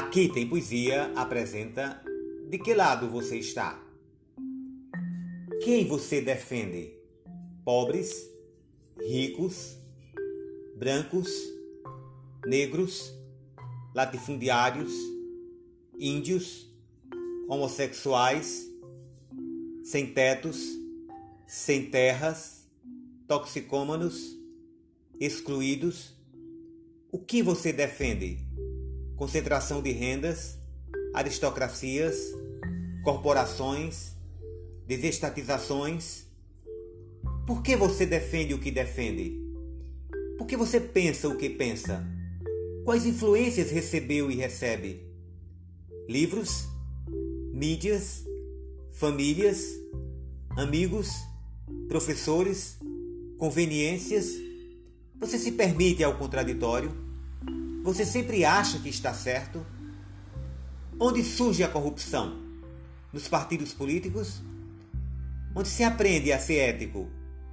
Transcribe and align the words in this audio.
Aqui 0.00 0.30
tem 0.30 0.48
poesia 0.48 1.12
apresenta 1.14 2.02
de 2.48 2.58
que 2.58 2.72
lado 2.72 3.10
você 3.10 3.36
está? 3.36 3.78
Quem 5.62 5.86
você 5.86 6.22
defende? 6.22 6.94
Pobres, 7.66 8.26
ricos, 8.98 9.76
brancos, 10.74 11.30
negros, 12.46 13.14
latifundiários, 13.94 14.90
índios, 15.98 16.66
homossexuais, 17.46 18.66
sem 19.84 20.14
tetos, 20.14 20.66
sem 21.46 21.90
terras, 21.90 22.66
toxicômanos, 23.28 24.34
excluídos. 25.20 26.14
O 27.12 27.18
que 27.18 27.42
você 27.42 27.70
defende? 27.70 28.38
Concentração 29.20 29.82
de 29.82 29.92
rendas, 29.92 30.56
aristocracias, 31.12 32.34
corporações, 33.04 34.12
desestatizações. 34.86 36.24
Por 37.46 37.62
que 37.62 37.76
você 37.76 38.06
defende 38.06 38.54
o 38.54 38.58
que 38.58 38.70
defende? 38.70 39.38
Por 40.38 40.46
que 40.46 40.56
você 40.56 40.80
pensa 40.80 41.28
o 41.28 41.36
que 41.36 41.50
pensa? 41.50 42.02
Quais 42.82 43.04
influências 43.04 43.70
recebeu 43.70 44.30
e 44.30 44.36
recebe? 44.36 45.06
Livros, 46.08 46.66
mídias, 47.52 48.24
famílias, 48.94 49.66
amigos, 50.56 51.10
professores, 51.88 52.78
conveniências. 53.36 54.30
Você 55.18 55.38
se 55.38 55.52
permite 55.52 56.02
ao 56.02 56.16
contraditório? 56.16 57.09
Você 57.82 58.04
sempre 58.04 58.44
acha 58.44 58.78
que 58.78 58.88
está 58.88 59.14
certo? 59.14 59.64
Onde 60.98 61.22
surge 61.24 61.64
a 61.64 61.68
corrupção? 61.68 62.38
Nos 63.12 63.28
partidos 63.28 63.72
políticos? 63.72 64.42
Onde 65.54 65.68
se 65.68 65.82
aprende 65.82 66.32
a 66.32 66.38
ser 66.38 66.58
ético? 66.58 67.08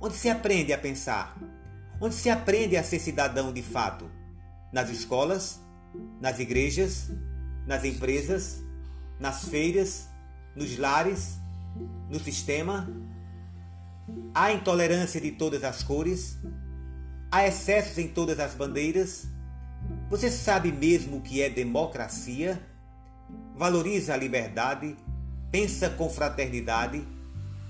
Onde 0.00 0.14
se 0.14 0.28
aprende 0.28 0.72
a 0.72 0.78
pensar? 0.78 1.36
Onde 2.00 2.14
se 2.14 2.30
aprende 2.30 2.76
a 2.76 2.84
ser 2.84 2.98
cidadão 2.98 3.52
de 3.52 3.62
fato? 3.62 4.18
nas 4.72 4.90
escolas, 4.90 5.60
nas 6.20 6.38
igrejas, 6.38 7.10
nas 7.66 7.84
empresas, 7.84 8.62
nas 9.18 9.44
feiras, 9.44 10.08
nos 10.54 10.76
lares, 10.78 11.38
no 12.08 12.20
sistema. 12.20 12.88
Há 14.34 14.52
intolerância 14.52 15.20
de 15.20 15.32
todas 15.32 15.64
as 15.64 15.82
cores, 15.82 16.38
há 17.30 17.46
excessos 17.46 17.98
em 17.98 18.08
todas 18.08 18.38
as 18.38 18.54
bandeiras. 18.54 19.26
Você 20.08 20.30
sabe 20.30 20.72
mesmo 20.72 21.18
o 21.18 21.20
que 21.20 21.42
é 21.42 21.50
democracia? 21.50 22.60
Valoriza 23.54 24.14
a 24.14 24.16
liberdade, 24.16 24.96
pensa 25.50 25.90
com 25.90 26.08
fraternidade, 26.08 27.06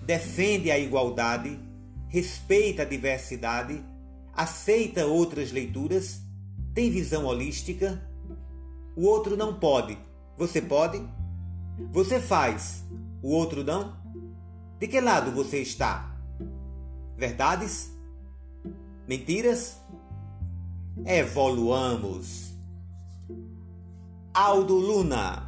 defende 0.04 0.70
a 0.70 0.78
igualdade, 0.78 1.58
respeita 2.08 2.82
a 2.82 2.84
diversidade, 2.84 3.82
aceita 4.32 5.06
outras 5.06 5.50
leituras 5.50 6.22
tem 6.78 6.92
visão 6.92 7.24
holística, 7.24 8.00
o 8.94 9.02
outro 9.02 9.36
não 9.36 9.58
pode. 9.58 9.98
Você 10.36 10.62
pode? 10.62 11.02
Você 11.90 12.20
faz, 12.20 12.84
o 13.20 13.30
outro 13.30 13.64
não? 13.64 13.96
De 14.78 14.86
que 14.86 15.00
lado 15.00 15.32
você 15.32 15.58
está? 15.58 16.16
Verdades? 17.16 17.90
Mentiras? 19.08 19.80
Evoluamos. 21.04 22.54
Aldo 24.34 24.78
Luna 24.78 25.47